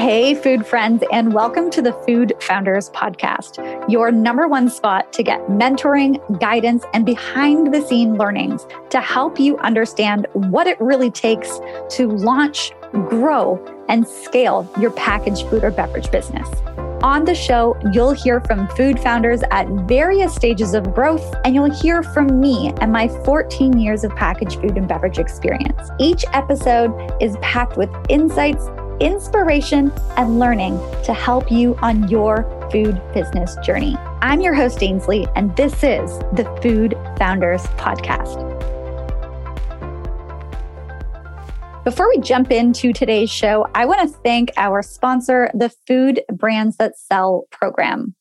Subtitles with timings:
[0.00, 5.22] Hey, food friends, and welcome to the Food Founders Podcast, your number one spot to
[5.22, 11.10] get mentoring, guidance, and behind the scene learnings to help you understand what it really
[11.10, 11.60] takes
[11.90, 12.72] to launch,
[13.10, 16.48] grow, and scale your packaged food or beverage business.
[17.02, 21.74] On the show, you'll hear from food founders at various stages of growth, and you'll
[21.74, 25.90] hear from me and my 14 years of packaged food and beverage experience.
[25.98, 28.66] Each episode is packed with insights
[29.00, 33.96] inspiration, and learning to help you on your food business journey.
[34.20, 38.46] I'm your host, Ainsley, and this is the Food Founders Podcast.
[41.82, 46.76] Before we jump into today's show, I want to thank our sponsor, the Food Brands
[46.76, 48.14] That Sell program.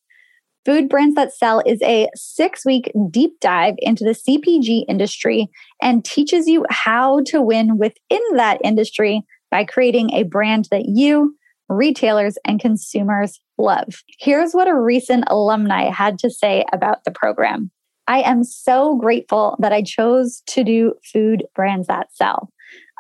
[0.66, 5.50] Food Brands That Sell is a six week deep dive into the CPG industry
[5.82, 11.36] and teaches you how to win within that industry by creating a brand that you,
[11.68, 14.04] retailers, and consumers love.
[14.20, 17.72] Here's what a recent alumni had to say about the program.
[18.08, 22.50] I am so grateful that I chose to do food brands that sell.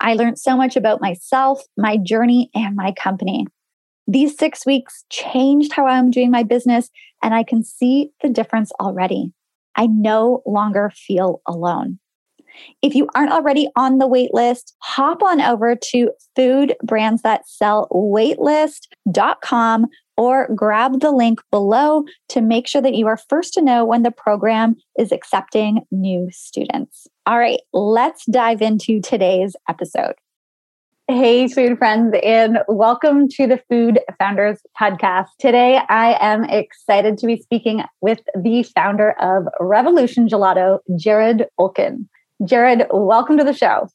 [0.01, 3.47] I learned so much about myself, my journey, and my company.
[4.07, 6.89] These six weeks changed how I'm doing my business,
[7.23, 9.33] and I can see the difference already.
[9.75, 11.99] I no longer feel alone.
[12.81, 17.47] If you aren't already on the wait list, hop on over to Food Brands That
[17.47, 23.61] Sell waitlist.com or grab the link below to make sure that you are first to
[23.61, 27.07] know when the program is accepting new students.
[27.25, 30.15] All right, let's dive into today's episode.
[31.07, 35.29] Hey, food friends, and welcome to the Food Founders Podcast.
[35.39, 42.07] Today, I am excited to be speaking with the founder of Revolution Gelato, Jared Olkin.
[42.45, 43.89] Jared, welcome to the show.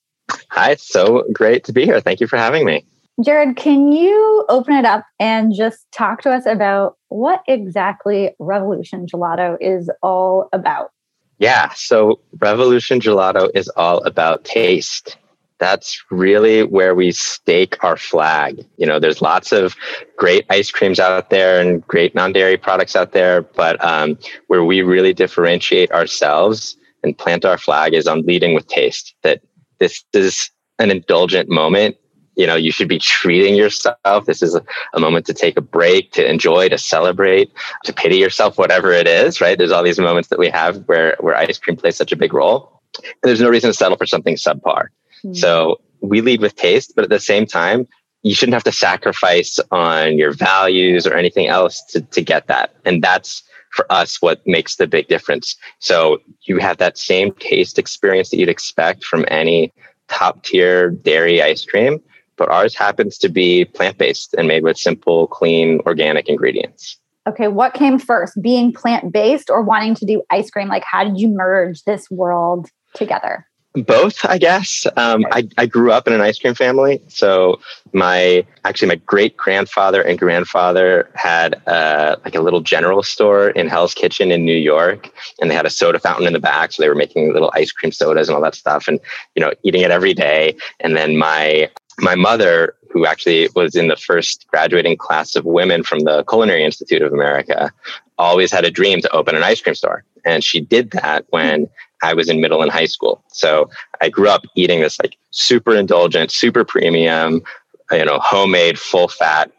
[0.50, 2.00] Hi, so great to be here.
[2.00, 2.84] Thank you for having me.
[3.24, 9.06] Jared, can you open it up and just talk to us about what exactly Revolution
[9.06, 10.90] Gelato is all about?
[11.38, 15.16] Yeah, so Revolution Gelato is all about taste.
[15.58, 18.64] That's really where we stake our flag.
[18.76, 19.76] You know, there's lots of
[20.16, 24.18] great ice creams out there and great non dairy products out there, but um,
[24.48, 29.40] where we really differentiate ourselves and plant our flag is on leading with taste that
[29.78, 31.96] this is an indulgent moment.
[32.36, 34.26] You know you should be treating yourself.
[34.26, 37.52] This is a, a, moment to take a break to enjoy to celebrate
[37.84, 39.56] to pity yourself whatever it is right?
[39.56, 42.34] There's all these moments that we have where where ice cream plays such a big
[42.34, 42.82] role.
[42.96, 44.86] And there's no reason to settle for something subpar.
[45.24, 45.36] Mm.
[45.36, 47.86] so we lead with taste but at the same time
[48.24, 52.74] you shouldn't have to sacrifice on your values or anything else to, to get that.
[52.84, 55.56] And that's for us what makes the big difference.
[55.80, 59.72] So you have that same taste experience that you'd expect from any
[60.08, 62.00] top tier dairy ice cream,
[62.36, 66.98] but ours happens to be plant based and made with simple, clean, organic ingredients.
[67.26, 70.68] Okay, what came first, being plant based or wanting to do ice cream?
[70.68, 73.46] Like, how did you merge this world together?
[73.74, 74.86] Both i guess.
[74.96, 77.60] Um, I, I grew up in an ice cream family so
[77.92, 83.68] my actually my great grandfather and grandfather had uh, like a little general store in
[83.68, 86.82] hell's kitchen in new york and they had a soda fountain in the back so
[86.82, 89.00] they were making little ice cream sodas and all that stuff and
[89.34, 90.56] you know eating it every day.
[90.80, 95.82] And then my my mother who actually was in the first graduating class of women
[95.82, 97.72] from the culinary institute of america
[98.18, 100.04] always had a dream to open an ice cream store.
[100.24, 101.68] And she did that when
[102.04, 103.24] I was in middle and high school.
[103.28, 103.70] So
[104.02, 107.42] I grew up eating this like super indulgent, super premium,
[107.90, 109.50] you know, homemade full fat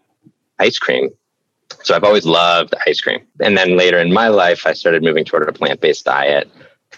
[0.59, 1.09] ice cream.
[1.81, 3.21] So I've always loved ice cream.
[3.41, 6.49] And then later in my life, I started moving toward a plant based diet,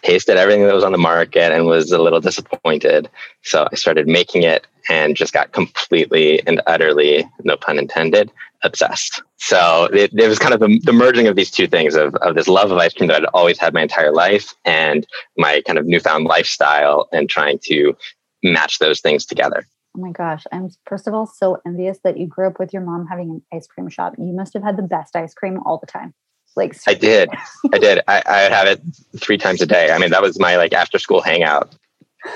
[0.02, 3.10] tasted everything that was on the market and was a little disappointed.
[3.44, 8.32] So I started making it and just got completely and utterly, no pun intended,
[8.64, 9.22] obsessed.
[9.38, 12.36] So it, it was kind of the, the, merging of these two things of, of
[12.36, 15.06] this love of ice cream that I'd always had my entire life and
[15.38, 17.96] my kind of newfound lifestyle and trying to
[18.44, 19.66] match those things together.
[19.96, 20.44] Oh my gosh.
[20.52, 23.42] I'm first of all so envious that you grew up with your mom having an
[23.54, 24.16] ice cream shop.
[24.18, 26.14] You must have had the best ice cream all the time.
[26.56, 27.30] Like I did.
[27.74, 28.02] I did.
[28.08, 28.82] I, I have it
[29.18, 29.92] three times a day.
[29.92, 31.76] I mean, that was my like after school hangout.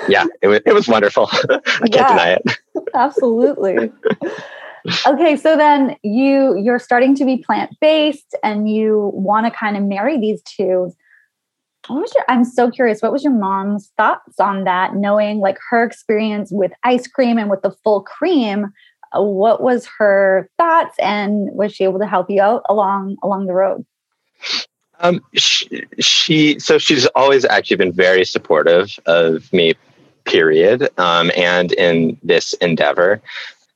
[0.08, 1.28] Yeah, it was it was wonderful.
[1.34, 2.58] I can't yeah, deny it.
[2.94, 3.92] absolutely
[5.08, 9.78] okay so then you you're starting to be plant based and you want to kind
[9.78, 10.92] of marry these two.
[11.88, 15.58] What was your i'm so curious what was your mom's thoughts on that knowing like
[15.70, 18.72] her experience with ice cream and with the full cream?
[19.16, 23.48] Uh, what was her thoughts and was she able to help you out along along
[23.48, 23.86] the road?
[25.00, 29.74] Um, she, she so she's always actually been very supportive of me
[30.26, 33.22] period um, and in this endeavor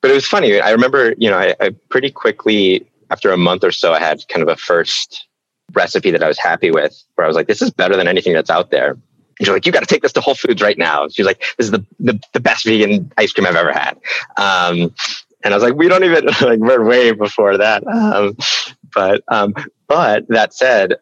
[0.06, 0.62] but it was funny.
[0.62, 4.24] I remember, you know, I, I pretty quickly after a month or so, I had
[4.28, 5.28] kind of a first
[5.74, 8.34] recipe that I was happy with, where I was like, "This is better than anything
[8.34, 9.00] that's out there."
[9.40, 11.66] she's like, "You got to take this to Whole Foods right now." She's like, "This
[11.66, 13.98] is the the, the best vegan ice cream I've ever had."
[14.38, 14.94] Um,
[15.44, 18.38] and I was like, "We don't even like we're way before that." Um,
[18.94, 19.56] but um,
[19.88, 20.98] but that said,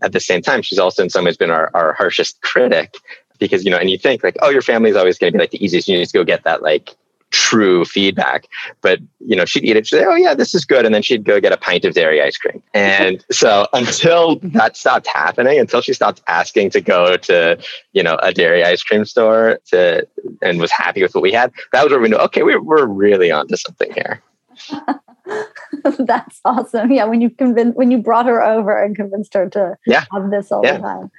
[0.00, 2.96] at the same time, she's also in some ways been our, our harshest critic
[3.38, 5.50] because you know, and you think like, "Oh, your family's always going to be like
[5.50, 5.88] the easiest.
[5.88, 6.96] You just go get that like
[7.30, 8.46] true feedback.
[8.80, 9.86] But you know, she'd eat it.
[9.86, 11.94] She'd say, "Oh yeah, this is good," and then she'd go get a pint of
[11.94, 12.62] dairy ice cream.
[12.74, 17.58] And so until that stopped happening, until she stopped asking to go to
[17.92, 20.06] you know a dairy ice cream store to
[20.42, 22.86] and was happy with what we had, that was where we knew, okay, we're we're
[22.86, 24.22] really onto something here.
[25.98, 26.92] That's awesome.
[26.92, 30.04] Yeah, when you convinced when you brought her over and convinced her to yeah.
[30.12, 30.76] have this all yeah.
[30.76, 31.10] the time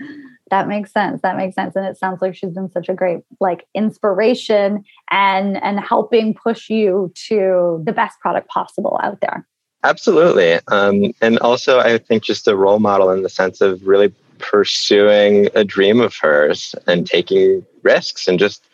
[0.49, 1.21] that makes sense.
[1.21, 1.75] That makes sense.
[1.75, 6.69] And it sounds like she's been such a great like inspiration and and helping push
[6.69, 9.47] you to the best product possible out there.
[9.83, 10.59] Absolutely.
[10.67, 15.47] Um, and also i think just a role model in the sense of really pursuing
[15.55, 18.65] a dream of hers and taking risks and just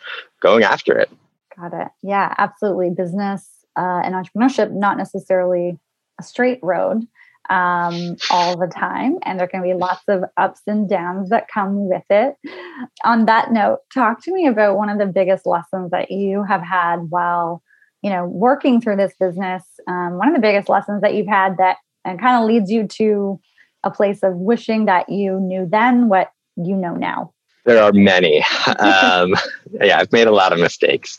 [0.41, 1.09] going after it.
[1.57, 1.89] Got it.
[2.01, 2.89] Yeah absolutely.
[2.91, 5.79] Business uh, and entrepreneurship not necessarily
[6.19, 7.07] a straight road
[7.49, 11.89] um, all the time, and there can be lots of ups and downs that come
[11.89, 12.35] with it.
[13.05, 16.61] On that note, talk to me about one of the biggest lessons that you have
[16.61, 17.61] had while
[18.01, 19.63] you know working through this business.
[19.87, 22.87] Um, one of the biggest lessons that you've had that and kind of leads you
[22.87, 23.39] to
[23.83, 27.33] a place of wishing that you knew then what you know now.
[27.65, 28.39] There are many.
[28.79, 29.35] um,
[29.81, 31.17] yeah, I've made a lot of mistakes.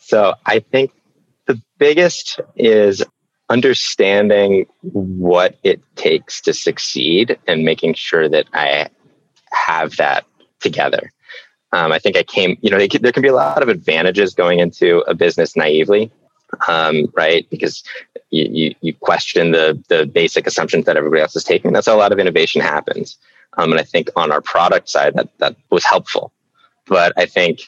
[0.00, 0.92] So I think
[1.46, 3.02] the biggest is
[3.50, 8.88] understanding what it takes to succeed and making sure that I
[9.52, 10.24] have that
[10.60, 11.12] together.
[11.72, 14.60] Um, I think I came, you know, there can be a lot of advantages going
[14.60, 16.10] into a business naively,
[16.68, 17.48] um, right?
[17.50, 17.82] Because
[18.30, 21.72] you, you, you, question the, the basic assumptions that everybody else is taking.
[21.72, 23.18] That's how a lot of innovation happens.
[23.58, 26.32] Um, and I think on our product side, that, that was helpful.
[26.86, 27.62] But I think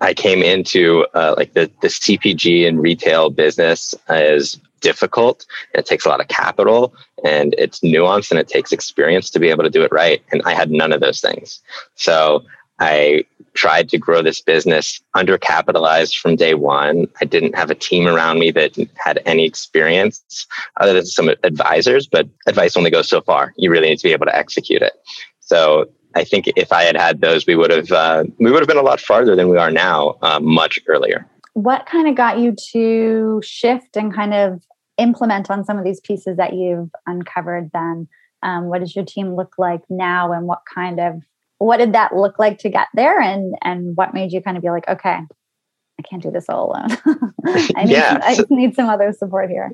[0.00, 5.46] I came into uh, like the, the CPG and retail business is difficult.
[5.74, 6.94] It takes a lot of capital
[7.24, 10.22] and it's nuanced and it takes experience to be able to do it right.
[10.30, 11.60] And I had none of those things.
[11.96, 12.44] So
[12.78, 17.06] I tried to grow this business undercapitalized from day one.
[17.20, 20.46] I didn't have a team around me that had any experience
[20.80, 23.54] other than some advisors, but advice only goes so far.
[23.56, 24.92] You really need to be able to execute it.
[25.54, 28.68] So I think if I had had those, we would have uh, we would have
[28.68, 31.26] been a lot farther than we are now, uh, much earlier.
[31.52, 34.64] What kind of got you to shift and kind of
[34.98, 38.08] implement on some of these pieces that you've uncovered then?
[38.42, 41.22] Um, what does your team look like now and what kind of
[41.58, 44.62] what did that look like to get there and and what made you kind of
[44.62, 45.18] be like okay
[45.98, 46.98] i can't do this all alone.
[47.76, 49.70] I need yeah, i need some other support here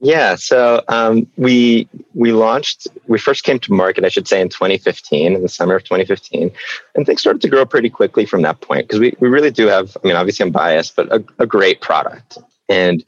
[0.00, 4.48] yeah so um, we we launched we first came to market i should say in
[4.48, 6.50] 2015 in the summer of 2015
[6.94, 9.66] and things started to grow pretty quickly from that point because we, we really do
[9.66, 13.04] have i mean obviously i'm biased but a, a great product and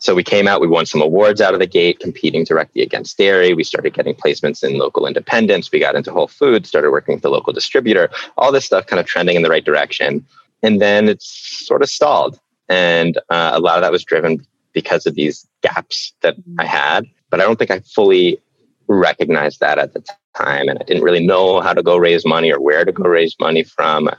[0.00, 3.18] so we came out, we won some awards out of the gate, competing directly against
[3.18, 3.52] dairy.
[3.52, 5.70] We started getting placements in local independents.
[5.70, 8.08] We got into Whole Foods, started working with the local distributor,
[8.38, 10.24] all this stuff kind of trending in the right direction.
[10.62, 12.40] And then it's sort of stalled.
[12.66, 17.06] And uh, a lot of that was driven because of these gaps that I had.
[17.30, 18.40] But I don't think I fully
[18.88, 20.02] recognized that at the
[20.36, 20.68] time.
[20.68, 23.36] And I didn't really know how to go raise money or where to go raise
[23.40, 24.10] money from.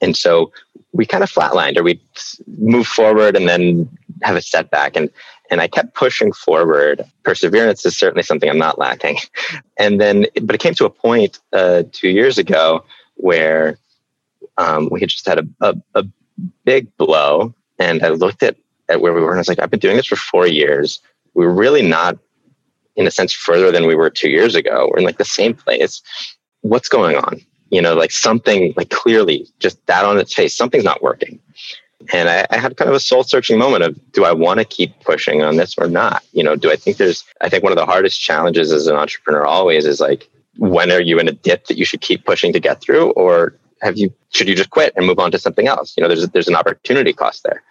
[0.00, 0.52] And so
[0.92, 2.00] we kind of flatlined or we
[2.58, 3.88] move forward and then
[4.22, 4.96] have a setback.
[4.96, 5.10] And
[5.50, 7.04] and I kept pushing forward.
[7.24, 9.18] Perseverance is certainly something I'm not lacking.
[9.78, 13.78] And then, but it came to a point uh, two years ago where
[14.58, 16.04] um, we had just had a, a, a
[16.66, 17.54] big blow.
[17.78, 18.56] And I looked at,
[18.90, 21.00] at where we were and I was like, I've been doing this for four years.
[21.34, 22.18] We're really not,
[22.96, 24.90] in a sense, further than we were two years ago.
[24.90, 26.02] We're in like the same place.
[26.62, 27.40] What's going on?
[27.70, 31.40] you know, like something like clearly just that on its face, something's not working.
[32.12, 34.64] And I, I had kind of a soul searching moment of do I want to
[34.64, 36.24] keep pushing on this or not?
[36.32, 38.96] You know, do I think there's, I think one of the hardest challenges as an
[38.96, 42.52] entrepreneur always is like, when are you in a dip that you should keep pushing
[42.52, 43.10] to get through?
[43.12, 45.94] Or have you, should you just quit and move on to something else?
[45.96, 47.62] You know, there's, there's an opportunity cost there.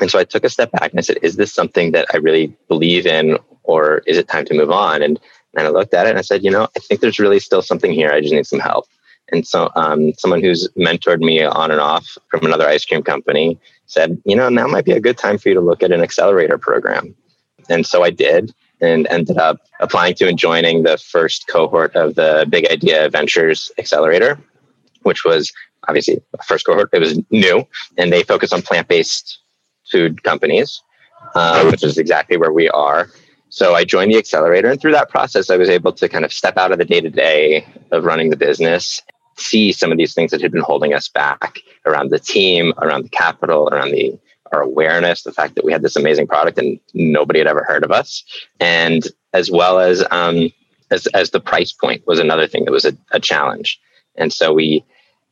[0.00, 2.18] And so I took a step back and I said, is this something that I
[2.18, 5.02] really believe in or is it time to move on?
[5.02, 5.20] And,
[5.56, 7.62] and I looked at it and I said, you know, I think there's really still
[7.62, 8.10] something here.
[8.10, 8.86] I just need some help.
[9.30, 13.58] And so, um, someone who's mentored me on and off from another ice cream company
[13.86, 16.02] said, you know, now might be a good time for you to look at an
[16.02, 17.14] accelerator program.
[17.68, 22.16] And so I did and ended up applying to and joining the first cohort of
[22.16, 24.38] the Big Idea Ventures Accelerator,
[25.02, 25.52] which was
[25.88, 26.90] obviously first cohort.
[26.92, 27.66] It was new
[27.98, 29.38] and they focus on plant based
[29.90, 30.80] food companies.
[31.34, 33.08] um, which is exactly where we are.
[33.48, 36.32] So I joined the accelerator, and through that process, I was able to kind of
[36.32, 39.00] step out of the day to day of running the business,
[39.36, 43.04] see some of these things that had been holding us back around the team, around
[43.04, 44.18] the capital, around the
[44.52, 47.84] our awareness, the fact that we had this amazing product and nobody had ever heard
[47.84, 48.22] of us,
[48.60, 50.50] and as well as um,
[50.90, 53.80] as, as the price point was another thing that was a, a challenge.
[54.16, 54.84] And so we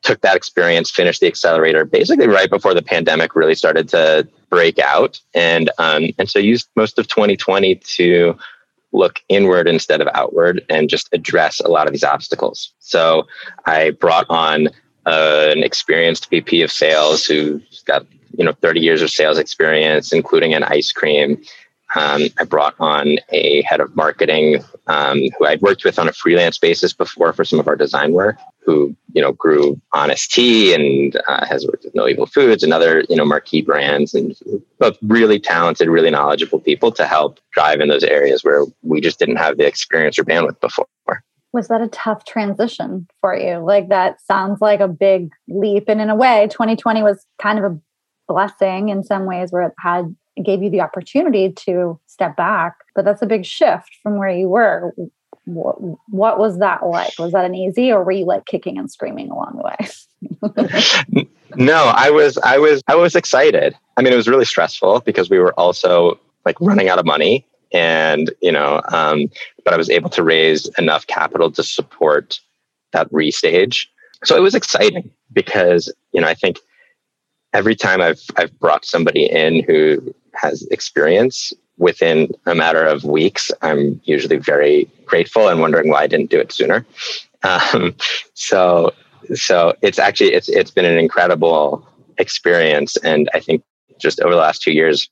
[0.03, 4.79] took that experience, finished the accelerator basically right before the pandemic really started to break
[4.79, 8.37] out, and um, and so used most of 2020 to
[8.93, 12.73] look inward instead of outward and just address a lot of these obstacles.
[12.81, 13.27] So
[13.67, 14.69] I brought on
[15.07, 18.05] uh, an experienced VP of sales who's got
[18.37, 21.43] you know 30 years of sales experience, including an ice cream.
[21.95, 26.13] Um, I brought on a head of marketing um, who I'd worked with on a
[26.13, 30.73] freelance basis before for some of our design work, who you know grew Honest Tea
[30.73, 34.37] and uh, has worked with No Evil Foods and other you know marquee brands, and
[34.79, 39.19] both really talented, really knowledgeable people to help drive in those areas where we just
[39.19, 40.87] didn't have the experience or bandwidth before.
[41.53, 43.59] Was that a tough transition for you?
[43.59, 47.65] Like that sounds like a big leap, and in a way, 2020 was kind of
[47.65, 47.81] a
[48.29, 53.05] blessing in some ways where it had gave you the opportunity to step back but
[53.05, 54.93] that's a big shift from where you were.
[55.47, 55.77] What,
[56.09, 57.19] what was that like?
[57.19, 61.27] Was that an easy or were you like kicking and screaming along the way?
[61.57, 63.75] No i was i was i was excited.
[63.97, 67.45] I mean it was really stressful because we were also like running out of money
[67.73, 69.27] and you know um,
[69.65, 72.39] but i was able to raise enough capital to support
[72.93, 73.87] that restage.
[74.23, 76.61] So it was exciting because you know i think
[77.53, 83.51] every time I've I've brought somebody in who has experience within a matter of weeks,
[83.63, 86.87] I'm usually very grateful and wondering why I didn't do it sooner.
[87.43, 87.97] Um,
[88.35, 88.93] so
[89.35, 91.87] so it's actually it's it's been an incredible
[92.19, 93.63] experience, and I think
[93.99, 95.09] just over the last two years,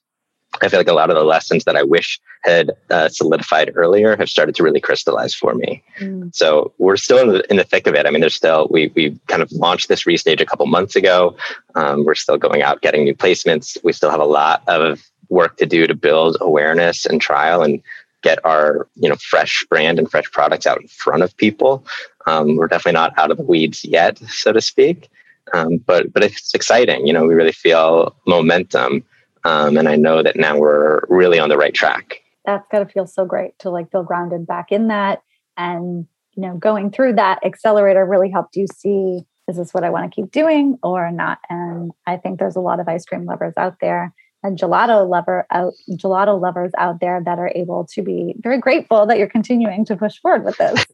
[0.61, 4.17] I feel like a lot of the lessons that I wish had uh, solidified earlier
[4.17, 5.83] have started to really crystallize for me.
[6.00, 6.35] Mm.
[6.35, 8.07] So we're still in the, in the thick of it.
[8.07, 11.37] I mean, there's still we we kind of launched this restage a couple months ago.
[11.75, 13.76] Um, we're still going out getting new placements.
[13.85, 17.83] We still have a lot of work to do to build awareness and trial and
[18.23, 21.85] get our you know fresh brand and fresh products out in front of people.
[22.26, 25.09] Um, we're definitely not out of the weeds yet, so to speak.
[25.55, 27.07] Um, but but it's exciting.
[27.07, 29.05] You know, we really feel momentum.
[29.49, 32.21] Um, and I know that now we're really on the right track.
[32.45, 35.23] That's got to feel so great to like feel grounded back in that.
[35.57, 39.88] And, you know, going through that accelerator really helped you see is this what I
[39.88, 41.38] want to keep doing or not?
[41.49, 45.47] And I think there's a lot of ice cream lovers out there and gelato lover
[45.50, 49.85] out gelato lovers out there that are able to be very grateful that you're continuing
[49.85, 50.87] to push forward with this.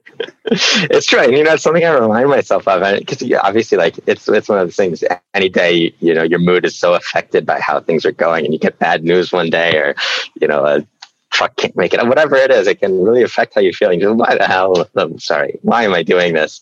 [0.91, 4.29] it's true, and you know, it's something I remind myself of, because obviously, like it's
[4.29, 5.05] it's one of the things.
[5.35, 8.55] Any day, you know, your mood is so affected by how things are going, and
[8.55, 9.95] you get bad news one day, or
[10.41, 10.87] you know, a
[11.35, 14.47] truck can't make it, whatever it is, it can really affect how you're why the
[14.47, 14.89] hell?
[14.95, 16.61] I'm sorry, why am I doing this?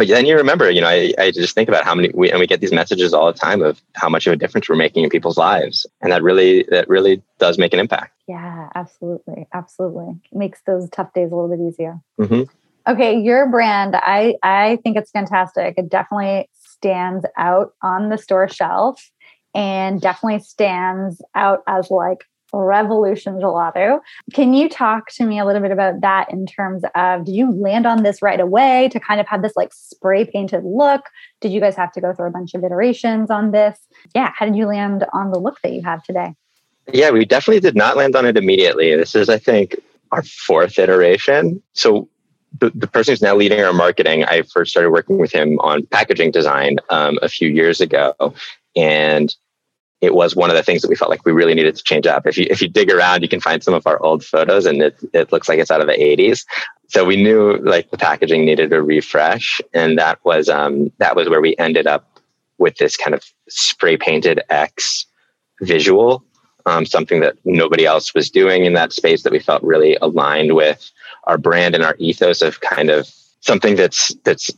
[0.00, 2.40] But then you remember, you know, I, I just think about how many we and
[2.40, 5.04] we get these messages all the time of how much of a difference we're making
[5.04, 8.14] in people's lives, and that really that really does make an impact.
[8.26, 12.00] Yeah, absolutely, absolutely it makes those tough days a little bit easier.
[12.18, 12.50] Mm-hmm.
[12.90, 15.74] Okay, your brand, I I think it's fantastic.
[15.76, 19.10] It definitely stands out on the store shelf,
[19.54, 24.00] and definitely stands out as like Revolution Gelato.
[24.34, 27.50] Can you talk to me a little bit about that in terms of did you
[27.50, 31.02] land on this right away to kind of have this like spray painted look?
[31.40, 33.78] Did you guys have to go through a bunch of iterations on this?
[34.14, 36.34] Yeah, how did you land on the look that you have today?
[36.92, 38.94] Yeah, we definitely did not land on it immediately.
[38.96, 39.76] This is, I think,
[40.12, 41.62] our fourth iteration.
[41.74, 42.08] So
[42.58, 45.86] the, the person who's now leading our marketing, I first started working with him on
[45.86, 48.14] packaging design um, a few years ago.
[48.76, 49.34] And
[50.00, 52.06] it was one of the things that we felt like we really needed to change
[52.06, 52.26] up.
[52.26, 54.80] If you if you dig around, you can find some of our old photos, and
[54.82, 56.44] it it looks like it's out of the '80s.
[56.88, 61.28] So we knew like the packaging needed a refresh, and that was um, that was
[61.28, 62.18] where we ended up
[62.58, 65.06] with this kind of spray painted X
[65.60, 66.24] visual,
[66.66, 70.54] um, something that nobody else was doing in that space that we felt really aligned
[70.54, 70.90] with
[71.24, 73.08] our brand and our ethos of kind of
[73.40, 74.50] something that's that's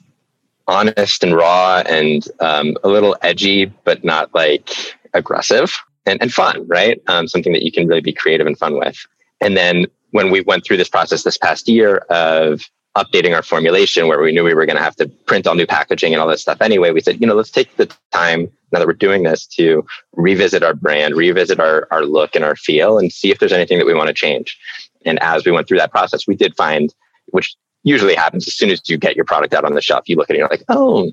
[0.69, 4.71] honest and raw and um, a little edgy, but not like
[5.15, 5.75] aggressive
[6.07, 7.01] and, and fun, right?
[7.09, 9.07] Um, something that you can really be creative and fun with.
[9.41, 12.63] And then when we went through this process this past year of
[12.97, 15.67] updating our formulation where we knew we were going to have to print all new
[15.67, 18.79] packaging and all that stuff anyway, we said, you know, let's take the time now
[18.79, 22.99] that we're doing this to revisit our brand, revisit our, our look and our feel
[22.99, 24.59] and see if there's anything that we want to change.
[25.05, 26.95] And as we went through that process, we did find,
[27.29, 30.09] which usually happens as soon as you get your product out on the shelf.
[30.09, 31.11] You look at it, and you're like, oh,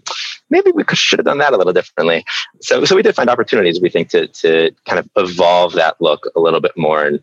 [0.49, 2.25] maybe we should have done that a little differently.
[2.61, 3.81] So, so we did find opportunities.
[3.81, 7.19] We think to to kind of evolve that look a little bit more, and,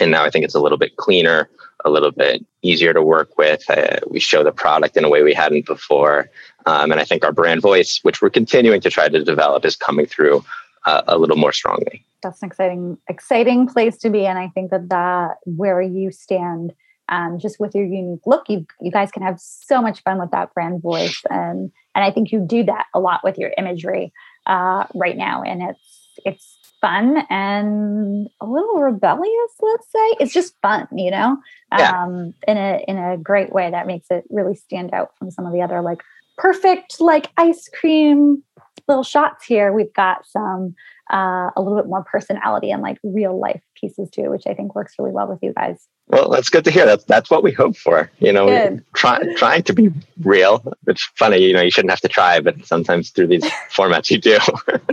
[0.00, 1.48] and now I think it's a little bit cleaner,
[1.84, 3.68] a little bit easier to work with.
[3.68, 6.30] Uh, we show the product in a way we hadn't before,
[6.66, 9.76] um, and I think our brand voice, which we're continuing to try to develop, is
[9.76, 10.44] coming through
[10.86, 12.04] uh, a little more strongly.
[12.22, 16.72] That's an exciting, exciting place to be, and I think that that where you stand
[17.08, 20.30] um, just with your unique look, you you guys can have so much fun with
[20.30, 24.12] that brand voice, and and I think you do that a lot with your imagery
[24.46, 29.52] uh, right now, and it's it's fun and a little rebellious.
[29.60, 31.38] Let's say it's just fun, you know,
[31.76, 32.02] yeah.
[32.02, 35.46] um, in a in a great way that makes it really stand out from some
[35.46, 36.02] of the other like
[36.36, 38.42] perfect like ice cream
[38.86, 39.72] little shots here.
[39.72, 40.74] We've got some
[41.12, 44.74] uh, a little bit more personality and like real life pieces too, which I think
[44.74, 45.86] works really well with you guys.
[46.08, 46.86] Well, that's good to hear.
[46.86, 48.10] That's that's what we hope for.
[48.18, 50.62] You know, trying trying to be real.
[50.86, 54.18] It's funny, you know, you shouldn't have to try, but sometimes through these formats you
[54.18, 54.38] do.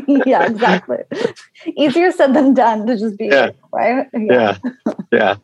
[0.25, 0.97] yeah, exactly.
[1.77, 3.51] Easier said than done to just be yeah.
[3.71, 4.07] right.
[4.13, 4.57] Yeah.
[4.85, 4.93] yeah.
[5.11, 5.35] yeah.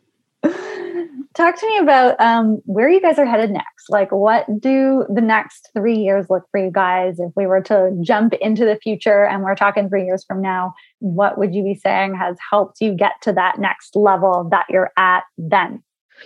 [1.34, 3.88] Talk to me about um, where you guys are headed next.
[3.88, 7.18] Like, what do the next three years look for you guys?
[7.18, 10.74] If we were to jump into the future and we're talking three years from now,
[10.98, 14.90] what would you be saying has helped you get to that next level that you're
[14.98, 15.82] at then?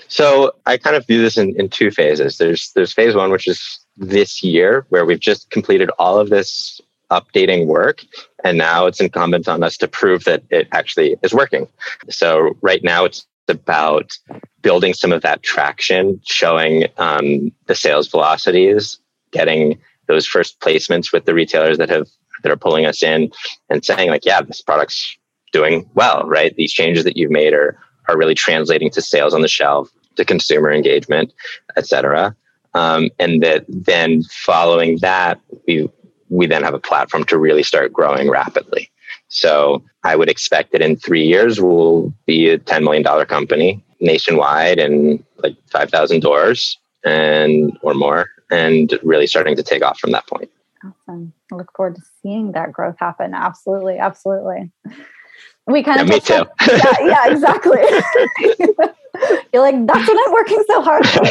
[0.08, 2.38] So I kind of view this in, in two phases.
[2.38, 6.80] There's there's phase one, which is this year, where we've just completed all of this
[7.10, 8.04] updating work.
[8.44, 11.68] And now it's incumbent on us to prove that it actually is working.
[12.10, 14.12] So right now it's about
[14.62, 18.98] building some of that traction, showing um, the sales velocities,
[19.30, 22.08] getting those first placements with the retailers that have
[22.42, 23.30] that are pulling us in,
[23.70, 25.16] and saying like, yeah, this product's
[25.52, 26.54] doing well, right?
[26.56, 30.24] These changes that you've made are are really translating to sales on the shelf, to
[30.24, 31.32] consumer engagement,
[31.76, 32.36] et cetera.
[32.74, 35.88] Um, and that then following that, we
[36.28, 38.90] we then have a platform to really start growing rapidly.
[39.28, 44.78] So I would expect that in three years we'll be a $10 million company nationwide
[44.78, 50.26] and like 5,000 doors and or more and really starting to take off from that
[50.26, 50.50] point.
[50.84, 51.32] Awesome.
[51.52, 53.34] I look forward to seeing that growth happen.
[53.34, 53.98] Absolutely.
[53.98, 54.70] Absolutely.
[55.66, 56.46] We kind yeah, of me too.
[56.68, 57.80] yeah, yeah, exactly.
[59.52, 61.24] You're like, that's what I'm working so hard for.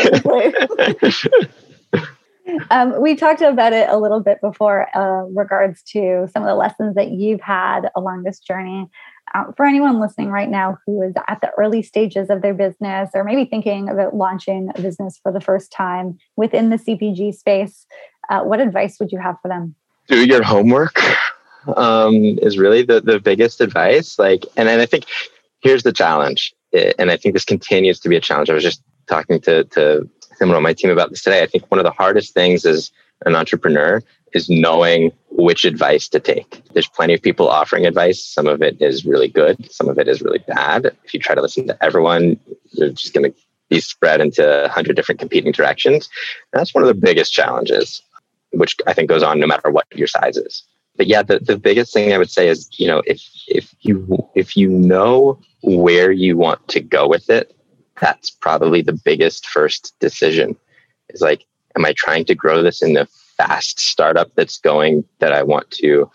[2.70, 6.56] Um, we talked about it a little bit before, uh, regards to some of the
[6.56, 8.88] lessons that you've had along this journey.
[9.34, 13.10] Uh, for anyone listening right now who is at the early stages of their business
[13.16, 17.88] or maybe thinking about launching a business for the first time within the CPG space,
[18.30, 19.74] uh, what advice would you have for them?
[20.08, 21.00] Do your homework
[21.76, 24.20] um, is really the, the biggest advice.
[24.20, 25.06] Like, and then I think
[25.62, 26.54] here's the challenge,
[27.00, 28.50] and I think this continues to be a challenge.
[28.50, 31.42] I was just talking to, to someone on my team about this today.
[31.42, 32.92] I think one of the hardest things as
[33.26, 34.02] an entrepreneur
[34.34, 36.62] is knowing which advice to take.
[36.74, 38.24] There's plenty of people offering advice.
[38.24, 40.86] Some of it is really good, some of it is really bad.
[41.06, 42.40] If you try to listen to everyone,
[42.74, 43.38] you're just going to
[43.70, 46.10] be spread into 100 different competing directions.
[46.52, 48.02] And that's one of the biggest challenges,
[48.52, 50.64] which I think goes on no matter what your size is.
[50.98, 54.30] But yeah, the, the biggest thing I would say is, you know, if if you
[54.34, 57.56] if you know where you want to go with it,
[58.00, 60.56] that's probably the biggest first decision
[61.10, 63.06] is like am i trying to grow this in the
[63.38, 66.10] fast startup that's going that i want to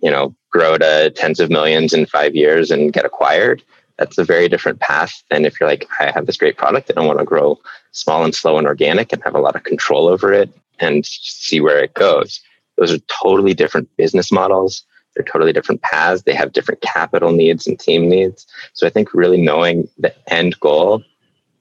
[0.00, 3.60] you know grow to tens of millions in five years and get acquired?
[3.98, 6.98] That's a very different path than if you're like i have this great product and
[6.98, 7.58] i want to grow
[7.92, 11.60] small and slow and organic and have a lot of control over it and see
[11.60, 12.40] where it goes.
[12.76, 14.82] Those are totally different business models.
[15.14, 16.22] They're totally different paths.
[16.22, 18.46] They have different capital needs and team needs.
[18.74, 21.02] So i think really knowing the end goal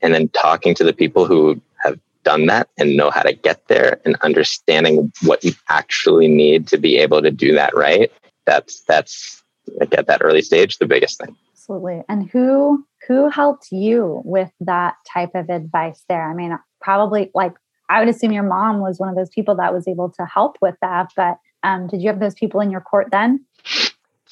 [0.04, 3.68] and then talking to the people who have done that and know how to get
[3.68, 8.12] there and understanding what you actually need to be able to do that right
[8.46, 9.44] that's that's
[9.80, 11.36] like at that early stage the biggest thing.
[11.54, 12.04] Absolutely.
[12.10, 16.30] And who who helped you with that type of advice there?
[16.30, 17.54] I mean probably like
[17.90, 20.58] i would assume your mom was one of those people that was able to help
[20.62, 23.44] with that but um, did you have those people in your court then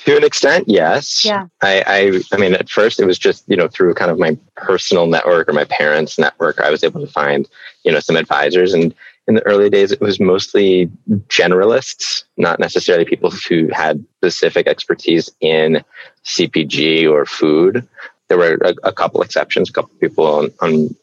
[0.06, 1.24] to an extent, yes.
[1.24, 1.48] Yeah.
[1.62, 4.38] I, I, I mean, at first it was just you know through kind of my
[4.56, 7.48] personal network or my parents' network, I was able to find
[7.84, 8.94] you know some advisors, and
[9.28, 10.90] in the early days it was mostly
[11.28, 15.84] generalists, not necessarily people who had specific expertise in
[16.26, 17.88] CPG or food.
[18.28, 20.96] There were a, a couple exceptions, a couple people on, on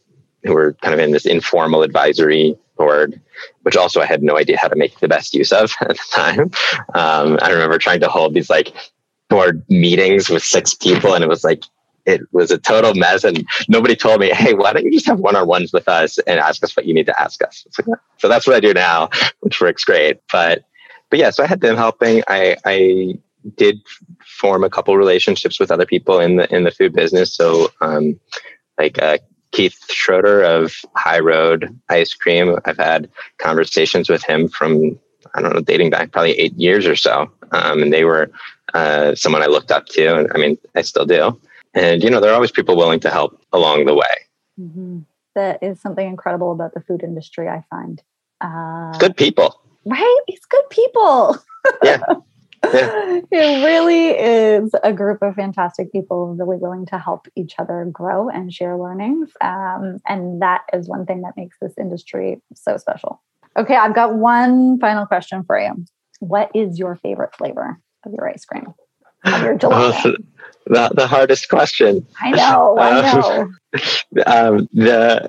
[0.44, 3.20] who were kind of in this informal advisory board,
[3.62, 6.08] which also I had no idea how to make the best use of at the
[6.12, 6.40] time.
[6.94, 8.72] Um, I remember trying to hold these like
[9.28, 11.64] board meetings with six people, and it was like
[12.08, 13.22] it was a total mess.
[13.22, 16.18] And nobody told me, hey, why don't you just have one on ones with us
[16.20, 17.66] and ask us what you need to ask us?
[18.16, 19.10] So that's what I do now,
[19.40, 20.18] which works great.
[20.32, 20.64] But,
[21.10, 22.22] but yeah, so I had them helping.
[22.26, 23.18] I, I
[23.56, 23.80] did
[24.24, 27.34] form a couple relationships with other people in the, in the food business.
[27.34, 28.18] So, um,
[28.78, 29.18] like, uh,
[29.52, 32.56] Keith Schroeder of High Road Ice Cream.
[32.64, 33.08] I've had
[33.38, 34.98] conversations with him from
[35.34, 37.30] I don't know, dating back probably eight years or so.
[37.52, 38.30] Um, and they were
[38.74, 40.16] uh, someone I looked up to.
[40.16, 41.40] And I mean, I still do.
[41.74, 44.04] And, you know, there are always people willing to help along the way.
[44.58, 45.00] Mm-hmm.
[45.34, 48.02] That is something incredible about the food industry, I find.
[48.40, 49.60] Uh, good people.
[49.84, 50.20] Right?
[50.26, 51.38] It's good people.
[51.82, 52.00] Yeah.
[52.72, 53.04] yeah.
[53.30, 58.28] It really is a group of fantastic people really willing to help each other grow
[58.28, 59.30] and share learnings.
[59.40, 63.22] Um, and that is one thing that makes this industry so special.
[63.56, 65.84] Okay, I've got one final question for you.
[66.20, 68.72] What is your favorite flavor of your ice cream?
[69.24, 70.16] Of your gelato?
[70.66, 72.06] the, the hardest question.
[72.20, 73.50] I know, I know.
[74.26, 75.28] um, the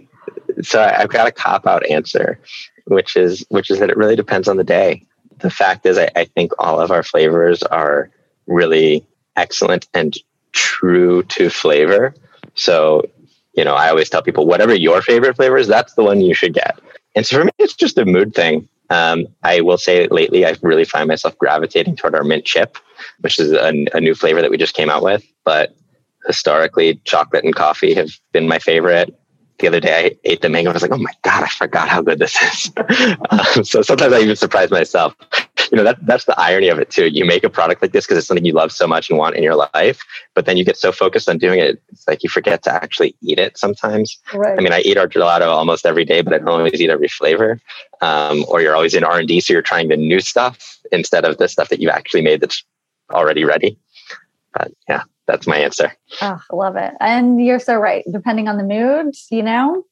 [0.62, 2.39] so I've got a cop out answer,
[2.85, 5.05] which is which is that it really depends on the day.
[5.39, 8.10] The fact is, I, I think all of our flavors are
[8.47, 10.15] really excellent and
[10.52, 12.13] true to flavor.
[12.56, 13.10] So,
[13.54, 16.34] you know, I always tell people, whatever your favorite flavor is, that's the one you
[16.34, 16.80] should get.
[17.15, 18.67] And so for me, it's just a mood thing.
[18.89, 22.78] Um, I will say lately, I really find myself gravitating toward our mint chip,
[23.19, 25.23] which is a, a, new flavor that we just came out with.
[25.43, 25.75] But
[26.25, 29.15] historically, chocolate and coffee have been my favorite.
[29.60, 30.69] The other day, I ate the mango.
[30.69, 32.72] I was like, "Oh my god, I forgot how good this is."
[33.30, 35.15] um, so sometimes I even surprise myself
[35.72, 37.08] you know that that's the irony of it too.
[37.08, 39.36] You make a product like this because it's something you love so much and want
[39.36, 40.02] in your life,
[40.34, 43.15] but then you get so focused on doing it, it's like you forget to actually
[43.22, 44.17] eat it sometimes.
[44.34, 44.58] Right.
[44.58, 47.08] I mean, I eat our gelato almost every day, but I don't always eat every
[47.08, 47.60] flavor.
[48.02, 51.26] Um, or you're always in R and D, so you're trying the new stuff instead
[51.26, 52.63] of the stuff that you actually made that's
[53.12, 53.78] already ready.
[54.54, 55.94] But yeah, that's my answer.
[56.22, 56.94] Oh, I love it.
[57.00, 58.04] And you're so right.
[58.12, 59.86] Depending on the mood, you know,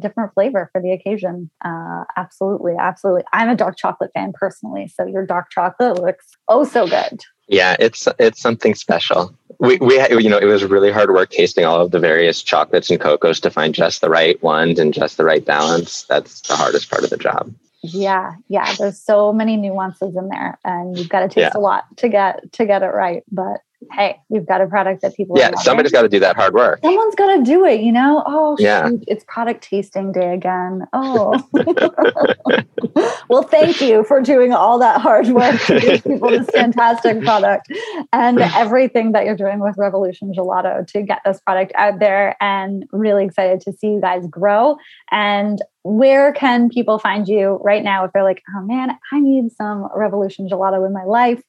[0.00, 1.50] different flavor for the occasion.
[1.64, 3.24] Uh, absolutely, absolutely.
[3.32, 7.20] I'm a dark chocolate fan personally, so your dark chocolate looks oh so good.
[7.48, 9.34] Yeah, it's it's something special.
[9.58, 12.90] We we you know it was really hard work tasting all of the various chocolates
[12.90, 16.04] and cocoas to find just the right ones and just the right balance.
[16.04, 17.52] That's the hardest part of the job.
[17.82, 18.74] Yeah, yeah.
[18.74, 21.60] There's so many nuances in there, and you've got to taste yeah.
[21.60, 23.22] a lot to get to get it right.
[23.30, 23.60] But
[23.92, 26.80] hey, we've got a product that people yeah, somebody's got to do that hard work.
[26.82, 28.22] Someone's got to do it, you know?
[28.26, 28.88] Oh, yeah.
[28.88, 30.86] Shoot, it's product tasting day again.
[30.92, 31.40] Oh.
[33.28, 37.70] well, thank you for doing all that hard work to give people this fantastic product
[38.12, 42.84] and everything that you're doing with Revolution Gelato to get this product out there and
[42.92, 44.76] really excited to see you guys grow.
[45.12, 49.52] And where can people find you right now if they're like, oh man, I need
[49.52, 51.42] some Revolution Gelato in my life?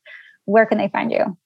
[0.45, 1.37] Where can they find you?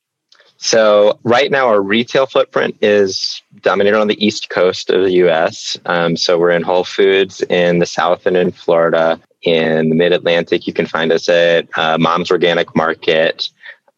[0.57, 5.77] So right now, our retail footprint is dominated on the east coast of the U.S.
[5.85, 9.19] Um, so we're in Whole Foods in the South and in Florida.
[9.41, 13.49] In the Mid Atlantic, you can find us at uh, Mom's Organic Market.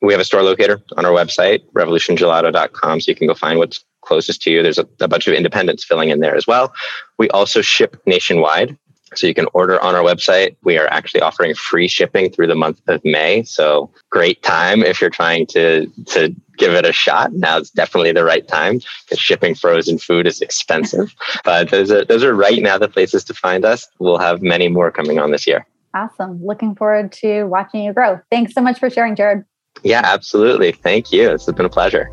[0.02, 3.86] We have a store locator on our website, revolutiongelato.com, so you can go find what's
[4.02, 4.64] closest to you.
[4.64, 6.74] There's a, a bunch of independents filling in there as well.
[7.18, 8.78] We also ship nationwide.
[9.18, 10.56] So you can order on our website.
[10.64, 13.44] We are actually offering free shipping through the month of May.
[13.44, 17.34] So great time if you're trying to to give it a shot.
[17.34, 21.14] Now it's definitely the right time because shipping frozen food is expensive.
[21.44, 23.88] but those are those are right now the places to find us.
[24.00, 25.66] We'll have many more coming on this year.
[25.94, 26.44] Awesome.
[26.44, 28.20] Looking forward to watching you grow.
[28.30, 29.46] Thanks so much for sharing, Jared.
[29.84, 30.72] Yeah, absolutely.
[30.72, 31.32] Thank you.
[31.32, 32.10] It's been a pleasure.